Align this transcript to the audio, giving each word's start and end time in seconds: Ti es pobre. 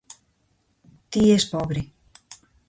Ti 1.11 1.23
es 1.35 1.47
pobre. 1.53 1.85